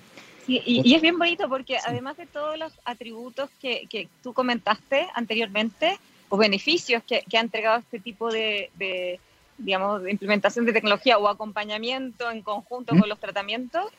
Y, 0.48 0.96
es 0.96 1.01
bien 1.01 1.20
bonito 1.20 1.50
porque 1.50 1.77
además 1.86 2.18
de 2.18 2.25
todos 2.25 2.58
los 2.58 2.74
atributos 2.86 3.50
que, 3.62 3.88
que 3.89 4.08
tú 4.24 4.34
comentaste 4.34 5.08
anteriormente, 5.13 6.00
o 6.30 6.38
beneficios 6.38 7.04
que, 7.04 7.24
que 7.30 7.38
ha 7.38 7.42
entregado 7.42 7.80
este 7.80 8.00
tipo 8.00 8.32
de, 8.32 8.70
de, 8.75 9.20
digamos, 9.58 10.04
de 10.04 10.12
implementación 10.12 10.66
de 10.66 10.74
tecnología 10.74 11.18
o 11.18 11.27
acompañamiento 11.27 12.30
en 12.30 12.42
conjunto 12.42 12.98
con 12.98 13.08
los 13.08 13.20
tratamientos, 13.20 13.92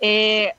eh, 0.00 0.52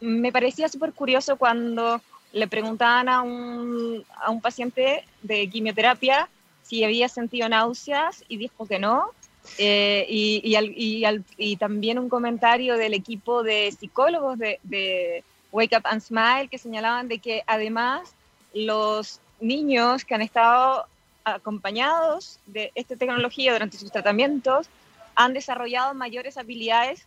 me 0.00 0.32
parecía 0.32 0.68
súper 0.68 0.92
curioso 0.92 1.36
cuando 1.36 2.00
le 2.32 2.48
preguntaban 2.48 3.08
a 3.08 3.22
un, 3.22 4.04
a 4.16 4.30
un 4.30 4.40
paciente 4.40 5.04
de 5.22 5.48
quimioterapia 5.48 6.28
si 6.62 6.84
había 6.84 7.08
sentido 7.08 7.48
náuseas 7.48 8.24
y 8.28 8.36
dijo 8.38 8.66
que 8.66 8.78
no. 8.78 9.10
Eh, 9.58 10.06
y, 10.08 10.40
y, 10.44 11.04
y, 11.36 11.56
también 11.56 11.98
un 11.98 12.08
comentario 12.08 12.76
del 12.76 12.94
equipo 12.94 13.42
de 13.42 13.72
psicólogos 13.72 14.38
de, 14.38 14.60
de, 14.62 15.24
Wake 15.50 15.76
Up 15.76 15.82
and 15.84 16.00
Smile 16.00 16.48
que 16.48 16.58
señalaban 16.58 17.08
de 17.08 17.18
que 17.18 17.42
además 17.46 18.14
los 18.54 19.20
niños 19.40 20.04
que 20.04 20.14
han 20.14 20.22
estado 20.22 20.86
acompañados 21.24 22.38
de 22.46 22.72
esta 22.74 22.96
tecnología 22.96 23.52
durante 23.52 23.76
sus 23.76 23.92
tratamientos 23.92 24.68
han 25.14 25.34
desarrollado 25.34 25.92
mayores 25.92 26.38
habilidades 26.38 27.04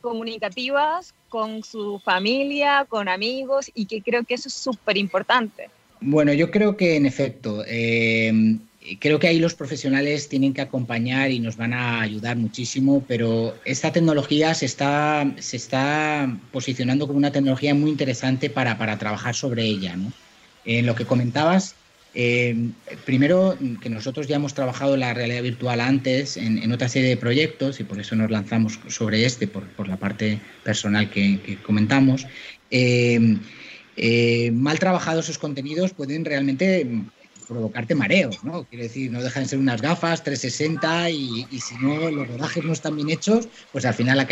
comunicativas 0.00 1.14
con 1.28 1.62
su 1.62 1.98
familia, 1.98 2.86
con 2.88 3.08
amigos, 3.08 3.70
y 3.74 3.86
que 3.86 4.02
creo 4.02 4.24
que 4.24 4.34
eso 4.34 4.48
es 4.48 4.54
súper 4.54 4.96
importante. 4.96 5.68
Bueno, 6.00 6.32
yo 6.32 6.50
creo 6.50 6.76
que 6.76 6.96
en 6.96 7.06
efecto, 7.06 7.62
eh, 7.66 8.32
creo 8.98 9.18
que 9.18 9.28
ahí 9.28 9.38
los 9.38 9.54
profesionales 9.54 10.28
tienen 10.28 10.54
que 10.54 10.62
acompañar 10.62 11.30
y 11.30 11.38
nos 11.38 11.56
van 11.56 11.74
a 11.74 12.00
ayudar 12.00 12.36
muchísimo, 12.36 13.04
pero 13.06 13.54
esta 13.64 13.92
tecnología 13.92 14.54
se 14.54 14.66
está, 14.66 15.30
se 15.38 15.56
está 15.56 16.38
posicionando 16.50 17.06
como 17.06 17.18
una 17.18 17.32
tecnología 17.32 17.74
muy 17.74 17.90
interesante 17.90 18.48
para, 18.48 18.78
para 18.78 18.98
trabajar 18.98 19.34
sobre 19.34 19.64
ella. 19.64 19.96
¿no? 19.96 20.12
En 20.64 20.86
lo 20.86 20.94
que 20.94 21.04
comentabas, 21.04 21.74
eh, 22.14 22.70
primero, 23.04 23.56
que 23.80 23.90
nosotros 23.90 24.26
ya 24.26 24.36
hemos 24.36 24.54
trabajado 24.54 24.96
la 24.96 25.14
realidad 25.14 25.42
virtual 25.42 25.80
antes 25.80 26.36
en, 26.36 26.72
otra 26.72 26.88
serie 26.88 27.10
de 27.10 27.16
proyectos 27.16 27.80
y 27.80 27.84
por 27.84 28.00
eso 28.00 28.16
nos 28.16 28.30
lanzamos 28.30 28.80
sobre 28.88 29.24
este, 29.24 29.46
por, 29.46 29.88
la 29.88 29.96
parte 29.96 30.40
personal 30.64 31.10
que, 31.10 31.58
comentamos. 31.62 32.26
Eh, 32.70 33.36
eh, 33.96 34.50
mal 34.52 34.78
trabajados 34.78 35.26
esos 35.26 35.38
contenidos 35.38 35.92
pueden 35.92 36.24
realmente 36.24 36.86
provocarte 37.50 37.96
mareos, 37.96 38.44
¿no? 38.44 38.64
Quiero 38.64 38.84
decir, 38.84 39.10
no 39.10 39.20
dejan 39.20 39.42
de 39.42 39.48
ser 39.48 39.58
unas 39.58 39.82
gafas 39.82 40.22
360 40.22 41.10
y, 41.10 41.46
si 41.60 41.74
no 41.82 42.08
los 42.10 42.28
rodajes 42.28 42.64
no 42.64 42.72
están 42.72 42.94
bien 42.94 43.10
hechos, 43.10 43.48
pues 43.72 43.84
al 43.84 43.94
final 43.94 44.24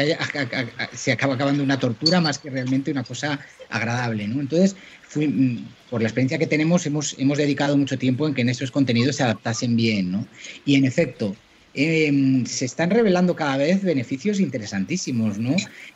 se 0.93 1.13
acaba 1.13 1.35
acabando 1.35 1.65
una 1.65 1.81
tortura 1.81 2.21
más 2.21 2.39
que 2.39 2.49
realmente 2.49 2.93
una 2.93 3.03
cosa 3.03 3.41
agradable, 3.69 4.29
¿no? 4.29 4.41
Entonces, 4.41 4.77
mm, 5.17 5.59
por 5.91 6.01
la 6.01 6.09
experiencia 6.09 6.39
que 6.39 6.47
tenemos, 6.47 6.87
hemos, 6.87 7.17
hemos 7.19 7.39
dedicado 7.39 7.77
mucho 7.77 7.99
tiempo 7.99 8.29
en 8.29 8.35
que 8.35 8.43
en 8.43 8.51
esos 8.51 8.71
contenidos 8.71 9.17
se 9.17 9.25
adaptasen 9.25 9.75
bien, 9.75 10.13
¿no? 10.13 10.25
Y 10.65 10.77
en 10.77 10.85
efecto, 10.85 11.35
Em, 11.81 12.45
se 12.45 12.65
están 12.65 12.91
revelando 12.91 13.37
cada 13.37 13.57
vez 13.57 13.85
beneficios 13.85 14.41
interesantísimos, 14.41 15.39
¿no? 15.39 15.55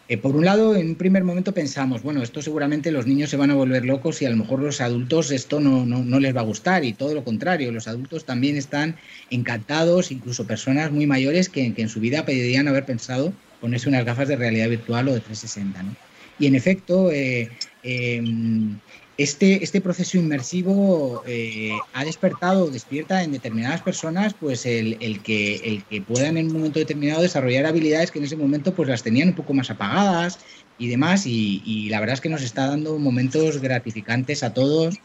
Eh, 0.08 0.16
por 0.16 0.36
un 0.36 0.44
lado, 0.44 0.76
en 0.76 0.90
un 0.90 0.94
primer 0.94 1.24
momento 1.24 1.52
pensamos, 1.52 2.04
bueno, 2.04 2.22
esto 2.22 2.40
seguramente 2.40 2.92
los 2.92 3.08
niños 3.08 3.30
se 3.30 3.36
van 3.36 3.50
a 3.50 3.56
volver 3.56 3.84
locos 3.84 4.22
y 4.22 4.26
a 4.26 4.30
lo 4.30 4.36
mejor 4.36 4.60
los 4.60 4.80
adultos 4.80 5.32
esto 5.32 5.58
no, 5.58 5.84
no, 5.84 6.20
les 6.20 6.36
va 6.36 6.42
a 6.42 6.44
gustar 6.44 6.84
y 6.84 6.92
todo 6.92 7.16
lo 7.16 7.24
contrario, 7.24 7.72
los 7.72 7.88
adultos 7.88 8.24
también 8.24 8.56
están 8.56 8.94
encantados, 9.30 10.12
incluso 10.12 10.46
personas 10.46 10.92
muy 10.92 11.06
mayores 11.06 11.48
que, 11.48 11.74
en 11.76 11.88
su 11.88 11.98
vida 11.98 12.24
pedirían 12.24 12.68
haber 12.68 12.84
pensado 12.84 13.32
ponerse 13.60 13.88
unas 13.88 14.04
gafas 14.04 14.28
de 14.28 14.36
realidad 14.36 14.68
virtual 14.68 15.08
o 15.08 15.14
de 15.14 15.18
360, 15.18 15.82
¿no? 15.82 15.96
Y 16.38 16.46
en 16.46 16.54
efecto, 16.54 17.10
eh, 17.10 17.50
em, 17.82 18.78
este, 19.22 19.62
este 19.62 19.80
proceso 19.80 20.18
inmersivo 20.18 21.22
eh, 21.26 21.72
ha 21.92 22.04
despertado, 22.04 22.70
despierta 22.70 23.22
en 23.22 23.32
determinadas 23.32 23.82
personas, 23.82 24.34
pues 24.34 24.66
el, 24.66 25.22
que, 25.22 25.56
el 25.56 25.84
que 25.84 26.00
puedan 26.00 26.36
en 26.36 26.46
un 26.46 26.54
momento 26.54 26.78
determinado 26.78 27.22
desarrollar 27.22 27.66
habilidades 27.66 28.10
que 28.10 28.18
en 28.18 28.24
ese 28.24 28.36
momento 28.36 28.74
pues 28.74 28.88
las 28.88 29.02
tenían 29.02 29.28
un 29.28 29.34
poco 29.34 29.54
más 29.54 29.70
apagadas 29.70 30.38
y 30.78 30.88
demás. 30.88 31.26
Y, 31.26 31.88
la 31.90 32.00
verdad 32.00 32.14
es 32.14 32.20
que 32.20 32.28
nos 32.28 32.42
está 32.42 32.66
dando 32.66 32.98
momentos 32.98 33.60
gratificantes 33.60 34.42
a 34.42 34.52
todos. 34.52 34.96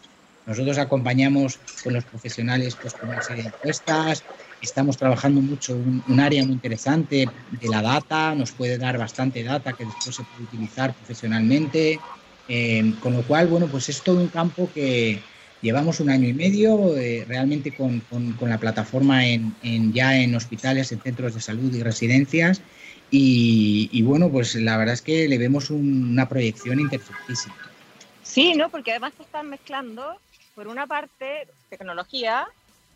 Nosotros 0.45 0.77
acompañamos 0.77 1.59
con 1.83 1.93
los 1.93 2.05
profesionales 2.05 2.75
pues, 2.81 2.93
con 2.93 3.09
una 3.09 3.21
serie 3.21 3.43
de 3.43 3.49
encuestas. 3.49 4.23
Estamos 4.61 4.97
trabajando 4.97 5.41
mucho 5.41 5.75
un, 5.75 6.03
un 6.07 6.19
área 6.19 6.43
muy 6.43 6.53
interesante 6.53 7.29
de 7.51 7.67
la 7.69 7.81
data, 7.81 8.33
nos 8.33 8.51
puede 8.51 8.77
dar 8.77 8.97
bastante 8.97 9.43
data 9.43 9.73
que 9.73 9.85
después 9.85 10.15
se 10.15 10.23
puede 10.23 10.45
utilizar 10.45 10.95
profesionalmente. 10.95 11.99
Eh, 12.49 12.93
con 13.01 13.13
lo 13.13 13.23
cual, 13.23 13.47
bueno, 13.47 13.67
pues 13.67 13.89
es 13.89 14.01
todo 14.01 14.19
un 14.19 14.27
campo 14.27 14.69
que 14.73 15.21
llevamos 15.61 15.99
un 15.99 16.09
año 16.09 16.27
y 16.27 16.33
medio 16.33 16.95
eh, 16.97 17.25
realmente 17.27 17.73
con, 17.75 18.01
la 18.41 18.57
plataforma 18.57 19.25
en, 19.25 19.53
ya 19.93 20.17
en 20.17 20.35
hospitales, 20.35 20.91
en 20.91 21.01
centros 21.01 21.33
de 21.33 21.41
salud 21.41 21.73
y 21.73 21.83
residencias. 21.83 22.61
Y, 23.09 24.01
bueno, 24.01 24.29
pues 24.29 24.55
la 24.55 24.77
verdad 24.77 24.93
es 24.93 25.01
que 25.01 25.27
le 25.29 25.37
vemos 25.37 25.69
una 25.69 26.27
proyección 26.27 26.79
interesantísima. 26.79 27.55
Sí, 28.21 28.53
¿no? 28.55 28.69
Porque 28.69 28.91
además 28.91 29.13
se 29.15 29.23
están 29.23 29.49
mezclando, 29.49 30.19
por 30.55 30.67
una 30.67 30.87
parte, 30.87 31.47
tecnología, 31.69 32.47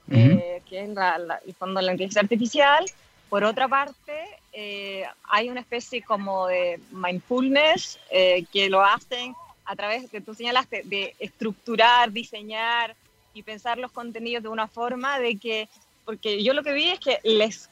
eh, 0.10 0.62
que 0.70 0.84
es 0.84 0.90
el 0.90 1.54
fondo 1.56 1.80
de 1.80 1.86
la 1.86 1.92
inteligencia 1.94 2.22
artificial, 2.22 2.86
por 3.30 3.46
otra 3.46 3.70
parte, 3.70 4.26
hay 4.54 5.50
una 5.50 5.62
especie 5.62 6.02
como 6.02 6.48
de 6.48 6.80
mindfulness 6.92 8.00
que 8.10 8.70
lo 8.70 8.84
hacen 8.84 9.34
a 9.66 9.76
través 9.76 10.10
que 10.10 10.22
tú 10.22 10.34
señalaste 10.34 10.82
de 10.84 11.16
estructurar, 11.20 12.12
diseñar 12.12 12.96
y 13.34 13.44
pensar 13.44 13.78
los 13.78 13.92
contenidos 13.92 14.44
de 14.44 14.50
una 14.50 14.68
forma 14.68 15.20
de 15.20 15.38
que, 15.38 15.70
porque 16.06 16.44
yo 16.44 16.54
lo 16.54 16.64
que 16.64 16.74
vi 16.74 16.90
es 16.90 17.00
que 17.00 17.20
les, 17.24 17.70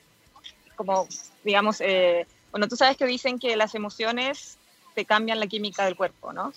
como 0.75 1.07
digamos, 1.43 1.81
eh, 1.81 2.25
bueno, 2.51 2.67
tú 2.67 2.75
sabes 2.75 2.98
que 2.98 3.05
dicen 3.05 3.39
que 3.39 3.55
las 3.55 3.75
emociones 3.75 4.57
te 4.95 5.05
cambian 5.05 5.39
la 5.39 5.48
química 5.48 5.86
del 5.86 5.95
cuerpo, 5.95 6.33
¿no? 6.33 6.51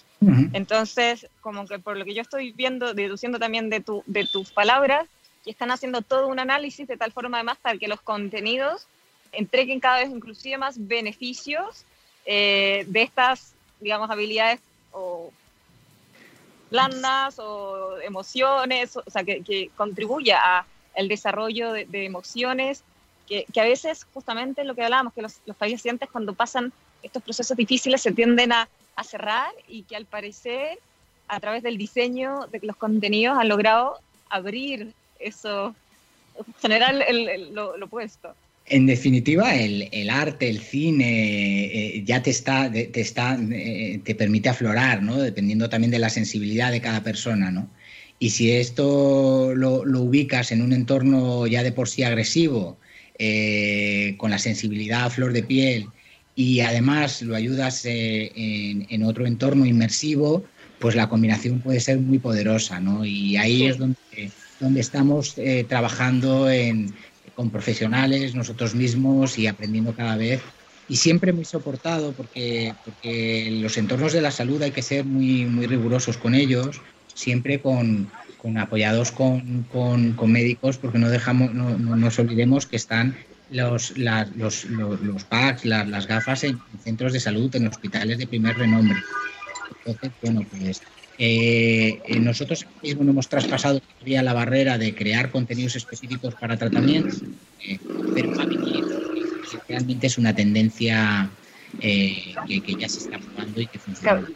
Entonces, 0.53 1.29
como 1.41 1.67
que 1.67 1.79
por 1.79 1.97
lo 1.97 2.05
que 2.05 2.15
yo 2.15 2.23
estoy 2.23 2.53
viendo, 2.53 2.95
deduciendo 2.95 3.39
también 3.39 3.69
de, 3.69 3.81
tu, 3.81 4.03
de 4.07 4.27
tus 4.27 4.51
palabras, 4.51 5.07
que 5.45 5.51
están 5.51 5.71
haciendo 5.71 6.03
todo 6.03 6.29
un 6.29 6.39
análisis 6.39 6.87
de 6.87 6.97
tal 6.97 7.13
forma 7.13 7.39
además 7.39 7.59
para 7.61 7.79
que 7.79 7.89
los 7.89 8.01
contenidos 8.01 8.87
entreguen 9.33 9.81
cada 9.81 9.99
vez 9.99 10.11
inclusive 10.11 10.59
más 10.59 10.87
beneficios 10.87 11.85
eh, 12.25 12.85
de 12.87 13.03
estas, 13.03 13.55
digamos, 13.81 14.11
habilidades 14.11 14.61
o 14.93 15.33
blandas 16.71 17.39
o 17.39 17.99
emociones, 18.01 18.97
o 18.97 19.11
sea, 19.11 19.25
que, 19.25 19.43
que 19.43 19.71
contribuya 19.77 20.65
al 20.97 21.09
desarrollo 21.09 21.73
de, 21.73 22.05
emociones, 22.05 22.83
que, 23.27 23.45
que, 23.53 23.61
a 23.61 23.65
veces 23.65 24.07
justamente 24.15 24.65
lo 24.65 24.75
que 24.75 24.83
hablábamos, 24.83 25.13
que 25.13 25.23
los, 25.23 25.41
los, 25.45 25.57
pacientes 25.57 26.09
cuando 26.11 26.35
pasan 26.35 26.73
estos 27.03 27.23
procesos 27.23 27.57
difíciles 27.57 28.01
se 28.01 28.13
tienden 28.13 28.53
a, 28.53 28.69
a, 28.97 29.05
cerrar 29.05 29.53
y 29.69 29.83
que 29.83 29.97
al 29.97 30.07
parecer 30.07 30.79
a 31.29 31.41
través 31.41 31.63
del 31.63 31.77
diseño 31.77 32.47
de 32.51 32.61
los 32.63 32.77
contenidos 32.77 33.39
han 33.39 33.49
logrado 33.49 33.99
abrir 34.29 34.95
eso, 35.19 35.75
generar 36.61 36.95
lo, 37.53 37.77
lo 37.77 37.87
opuesto. 37.87 38.35
En 38.73 38.87
definitiva, 38.87 39.55
el, 39.55 40.09
arte, 40.09 40.49
el 40.49 40.59
cine, 40.59 41.65
eh, 41.65 42.03
ya 42.07 42.23
te 42.23 42.31
está, 42.31 42.73
te, 42.73 42.89
está, 43.03 43.39
eh, 43.39 44.01
te 44.03 44.15
permite 44.15 44.49
aflorar, 44.49 45.03
¿no? 45.03 45.19
Dependiendo 45.19 45.69
también 45.69 45.91
de 45.91 45.99
la 45.99 46.09
sensibilidad 46.09 46.73
de 46.73 46.81
cada 46.81 47.03
persona, 47.03 47.51
¿no? 47.51 47.69
Y 48.19 48.31
si 48.31 48.51
esto 48.51 49.53
lo, 49.55 49.83
ubicas 50.01 50.53
en 50.53 50.63
un 50.63 50.73
entorno 50.73 51.47
ya 51.47 51.63
de 51.63 51.73
por 51.73 51.87
sí 51.87 52.03
agresivo, 52.03 52.79
eh, 53.19 54.15
con 54.17 54.31
la 54.31 54.39
sensibilidad 54.39 55.05
a 55.05 55.11
flor 55.11 55.35
de 55.35 55.43
piel, 55.43 55.89
y 56.35 56.61
además 56.61 57.21
lo 57.21 57.37
ayudas 57.37 57.83
en, 57.85 59.03
otro 59.03 59.27
entorno 59.27 59.67
inmersivo, 59.67 60.45
pues 60.79 60.95
la 60.95 61.11
combinación 61.11 61.61
puede 61.61 61.81
ser 61.81 61.99
muy 61.99 62.19
poderosa, 62.19 62.81
¿no? 62.81 63.05
Y 63.05 63.37
ahí 63.37 63.67
es 63.67 63.77
donde, 63.77 64.31
donde 64.61 64.81
estamos 64.81 65.37
trabajando 65.69 66.51
en, 66.51 66.95
con 67.35 67.51
profesionales, 67.51 68.35
nosotros 68.35 68.75
mismos 68.75 69.39
y 69.39 69.47
aprendiendo 69.47 69.95
cada 69.95 70.17
vez. 70.17 70.41
Y 70.89 70.97
siempre 70.97 71.33
muy 71.33 71.45
soportado 71.45 72.13
porque, 72.13 72.75
porque 72.85 73.59
los 73.63 73.77
entornos 73.79 74.13
de 74.13 74.21
la 74.21 74.31
salud 74.31 74.61
hay 74.63 74.73
que 74.73 74.83
ser 74.83 75.05
muy, 75.05 75.45
muy 75.45 75.67
rigurosos 75.67 76.19
con 76.19 76.35
ellos, 76.35 76.81
siempre 77.15 77.61
con, 77.61 78.11
con 78.39 78.59
apoyados 78.59 79.13
con, 79.13 79.65
con, 79.73 80.15
con, 80.15 80.33
médicos, 80.33 80.79
porque 80.79 80.99
no, 80.99 81.09
dejamos, 81.09 81.55
no, 81.55 81.79
nos 81.79 82.19
olvidemos 82.19 82.67
que 82.67 82.77
están 82.77 83.17
los, 83.51 83.97
los, 83.97 84.65
los, 84.65 85.25
packs, 85.25 85.65
las 85.65 86.07
gafas 86.07 86.45
en, 86.45 86.59
centros 86.83 87.13
de 87.13 87.21
salud, 87.21 87.55
en 87.55 87.69
hospitales 87.69 88.19
de 88.19 88.27
primer 88.27 88.59
renombre. 88.59 88.99
Entonces, 89.85 90.11
bueno, 90.23 90.45
pues 90.51 90.83
Eh, 91.19 92.01
nosotros 92.21 92.67
mismo 92.83 93.05
no 93.05 93.11
hemos 93.11 93.29
traspasado 93.29 93.81
todavía 93.81 94.23
la 94.23 94.33
barrera 94.33 94.79
de 94.79 94.95
crear 94.95 95.31
contenidos 95.31 95.77
específicos 95.77 96.35
para 96.35 96.57
tratamientos, 96.57 97.23
pero 98.15 98.33
realmente 99.69 100.07
es 100.07 100.19
una 100.19 100.35
tendencia 100.35 101.31
que, 101.81 102.77
ya 102.79 102.89
se 102.89 103.01
está 103.01 103.19
probando 103.19 103.61
y 103.61 103.67
que 103.67 103.79
funciona. 103.79 104.27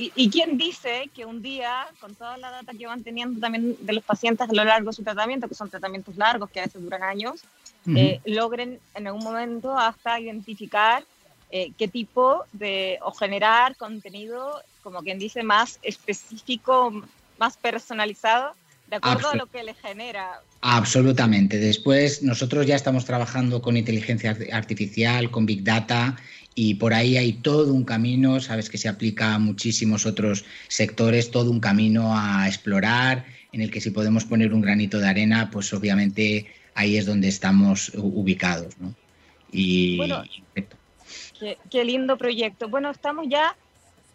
¿Y, 0.00 0.30
quién 0.30 0.56
dice 0.56 1.10
que 1.12 1.24
un 1.24 1.42
día, 1.42 1.88
con 1.98 2.14
toda 2.14 2.38
la 2.38 2.52
data 2.52 2.72
que 2.72 2.86
van 2.86 3.02
teniendo 3.02 3.40
también 3.40 3.76
de 3.80 3.92
los 3.92 4.04
pacientes 4.04 4.48
a 4.48 4.52
lo 4.52 4.62
largo 4.62 4.90
de 4.90 4.96
su 4.96 5.02
tratamiento, 5.02 5.48
que 5.48 5.56
son 5.56 5.70
tratamientos 5.70 6.16
largos 6.16 6.50
que 6.50 6.60
a 6.60 6.66
veces 6.66 6.80
duran 6.80 7.02
años, 7.02 7.40
eh, 7.96 8.20
logren 8.24 8.78
en 8.94 9.06
algún 9.08 9.24
momento 9.24 9.76
hasta 9.76 10.20
identificar 10.20 11.02
eh, 11.50 11.72
qué 11.78 11.88
tipo 11.88 12.44
de, 12.52 12.98
o 13.02 13.12
generar 13.12 13.76
contenido, 13.76 14.62
como 14.82 15.02
quien 15.02 15.18
dice, 15.18 15.42
más 15.42 15.78
específico, 15.82 17.02
más 17.38 17.56
personalizado, 17.56 18.52
de 18.88 18.96
acuerdo 18.96 19.30
a 19.30 19.36
lo 19.36 19.46
que 19.46 19.62
le 19.62 19.74
genera. 19.74 20.40
Absolutamente. 20.60 21.58
Después 21.58 22.22
nosotros 22.22 22.66
ya 22.66 22.76
estamos 22.76 23.04
trabajando 23.04 23.62
con 23.62 23.76
inteligencia 23.76 24.36
artificial, 24.52 25.30
con 25.30 25.46
Big 25.46 25.62
Data 25.62 26.16
y 26.54 26.74
por 26.74 26.92
ahí 26.92 27.16
hay 27.16 27.34
todo 27.34 27.72
un 27.72 27.84
camino, 27.84 28.40
sabes 28.40 28.68
que 28.68 28.78
se 28.78 28.88
aplica 28.88 29.34
a 29.34 29.38
muchísimos 29.38 30.06
otros 30.06 30.44
sectores, 30.68 31.30
todo 31.30 31.50
un 31.50 31.60
camino 31.60 32.16
a 32.16 32.48
explorar 32.48 33.26
en 33.52 33.62
el 33.62 33.70
que 33.70 33.80
si 33.80 33.90
podemos 33.90 34.24
poner 34.24 34.52
un 34.52 34.60
granito 34.60 34.98
de 34.98 35.08
arena, 35.08 35.50
pues 35.50 35.72
obviamente 35.72 36.46
ahí 36.74 36.96
es 36.96 37.06
donde 37.06 37.28
estamos 37.28 37.92
ubicados. 37.94 38.74
¿no? 38.80 38.94
Y 39.52 39.96
bueno, 39.96 40.24
qué, 41.38 41.84
lindo 41.84 42.16
proyecto. 42.16 42.68
Bueno, 42.68 42.90
estamos 42.90 43.26
ya 43.28 43.56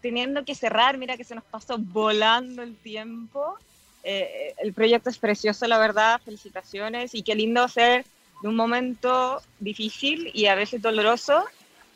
teniendo 0.02 0.44
que 0.44 0.56
cerrar, 0.56 0.98
mira 0.98 1.18
que 1.18 1.24
se 1.24 1.36
nos 1.36 1.44
pasó 1.46 1.78
volando 1.78 2.62
el 2.62 2.76
tiempo. 2.76 3.58
Eh, 4.04 4.54
el 4.58 4.74
proyecto 4.74 5.10
es 5.10 5.18
precioso, 5.18 5.66
la 5.68 5.78
verdad, 5.78 6.22
felicitaciones 6.24 7.16
y 7.16 7.24
qué 7.24 7.36
lindo 7.36 7.68
ser 7.68 8.06
de 8.42 8.50
un 8.50 8.56
momento 8.56 9.42
difícil 9.60 10.30
y 10.34 10.48
a 10.48 10.56
veces 10.56 10.82
doloroso 10.82 11.46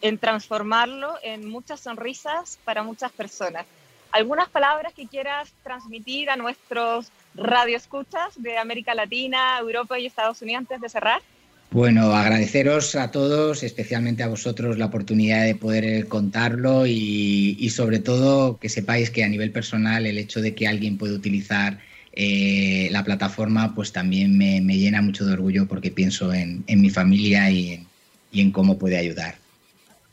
en 0.01 0.17
transformarlo 0.17 1.15
en 1.21 1.49
muchas 1.49 1.81
sonrisas 1.81 2.59
para 2.63 2.83
muchas 2.83 3.11
personas. 3.11 3.65
¿Algunas 4.11 4.47
palabras 4.49 4.93
que 4.93 5.07
quieras 5.07 5.51
transmitir 5.63 6.29
a 6.29 6.37
nuestros 6.37 7.11
radioescuchas 7.35 8.41
de 8.41 8.57
América 8.57 8.95
Latina, 8.95 9.59
Europa 9.59 9.99
y 9.99 10.05
Estados 10.05 10.41
Unidos 10.41 10.61
antes 10.61 10.79
de 10.79 10.89
cerrar? 10.89 11.21
Bueno, 11.69 12.15
agradeceros 12.15 12.95
a 12.95 13.11
todos, 13.11 13.61
especialmente 13.61 14.23
a 14.23 14.27
vosotros, 14.27 14.77
la 14.77 14.85
oportunidad 14.85 15.43
de 15.43 15.55
poder 15.55 16.07
contarlo 16.07 16.87
y, 16.87 17.69
sobre 17.69 17.99
todo 17.99 18.57
que 18.57 18.69
sepáis 18.69 19.09
que 19.11 19.23
a 19.23 19.27
nivel 19.27 19.51
personal 19.51 20.05
el 20.05 20.17
hecho 20.17 20.41
de 20.41 20.55
que 20.55 20.67
alguien 20.67 20.97
pueda 20.97 21.13
utilizar 21.13 21.79
eh, 22.13 22.87
la 22.91 23.03
plataforma 23.03 23.75
pues 23.75 23.91
también 23.91 24.37
me, 24.37 24.61
llena 24.61 25.01
mucho 25.01 25.25
de 25.25 25.33
orgullo 25.33 25.67
porque 25.67 25.91
pienso 25.91 26.33
en, 26.33 26.63
mi 26.67 26.89
familia 26.89 27.51
y 27.51 27.85
en 28.33 28.51
cómo 28.51 28.77
puede 28.79 28.97
ayudar. 28.97 29.35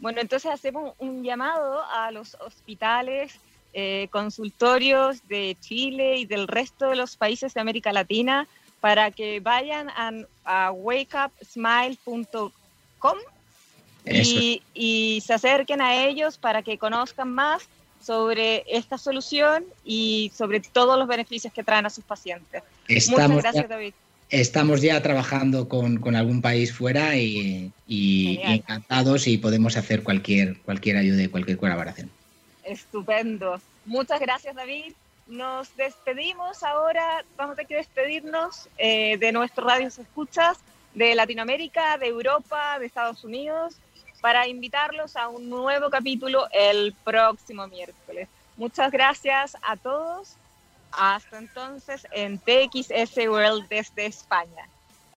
Bueno, 0.05 0.21
entonces 0.21 0.51
hacemos 0.53 0.95
un 0.99 1.23
llamado 1.23 1.83
a 1.83 2.11
los 2.11 2.37
hospitales, 2.41 3.33
eh, 3.73 4.09
consultorios 4.11 5.27
de 5.29 5.57
Chile 5.61 6.19
y 6.19 6.27
del 6.27 6.47
resto 6.47 6.91
de 6.91 6.97
los 6.97 7.17
países 7.17 7.55
de 7.55 7.61
América 7.61 7.91
Latina 7.93 8.47
para 8.85 9.11
que 9.11 9.41
vayan 9.41 9.89
a, 10.45 10.71
wakeupsmile.com 10.71 13.19
y, 14.05 14.61
y 14.75 15.23
se 15.25 15.33
acerquen 15.33 15.81
a 15.81 16.05
ellos 16.05 16.37
para 16.37 16.61
que 16.61 16.77
conozcan 16.77 17.33
más 17.33 17.63
sobre 17.99 18.63
esta 18.69 18.99
solución 18.99 19.65
y 19.87 20.31
sobre 20.37 20.61
todos 20.61 20.99
los 20.99 21.09
beneficios 21.09 21.51
que 21.51 21.65
traen 21.65 21.87
a 21.87 21.89
sus 21.89 22.05
pacientes. 22.05 22.63
Muchas 23.09 23.31
gracias, 23.31 23.71
David. 23.71 23.95
Estamos 24.29 24.83
ya 24.83 25.01
trabajando 25.01 25.67
con, 25.67 26.15
algún 26.15 26.43
país 26.43 26.71
fuera 26.71 27.17
y, 27.17 27.73
encantados 27.89 29.27
y 29.27 29.39
podemos 29.39 29.79
hacer 29.79 30.03
cualquier, 30.03 30.59
cualquier 30.59 30.99
ayuda 30.99 31.23
y 31.23 31.29
cualquier 31.29 31.57
colaboración. 31.57 32.11
Estupendo. 32.65 33.59
Muchas 33.87 34.21
gracias, 34.21 34.55
David. 34.55 34.93
Nos 35.27 35.75
despedimos 35.77 36.63
ahora, 36.63 37.25
vamos 37.37 37.59
a 37.59 37.65
que 37.65 37.77
despedirnos 37.77 38.69
eh, 38.77 39.17
de 39.17 39.33
nuestros 39.33 39.67
radios 39.67 39.99
escuchas 39.99 40.59
de 40.93 41.15
Latinoamérica, 41.15 41.97
de 41.99 42.09
Europa, 42.09 42.79
de 42.79 42.87
Estados 42.87 43.25
Unidos, 43.25 43.77
para 44.21 44.47
invitarlos 44.47 45.17
a 45.17 45.29
un 45.29 45.49
nuevo 45.49 45.91
capítulo 45.91 46.47
el 46.53 46.95
próximo 47.05 47.67
miércoles. 47.67 48.29
Muchas 48.57 48.93
gracias 48.93 49.57
a 49.63 49.77
todos 49.77 50.37
hasta 50.93 51.39
entonces 51.39 52.07
en 52.13 52.39
TXS 52.39 53.17
World 53.27 53.67
desde 53.69 54.07
España. 54.07 54.69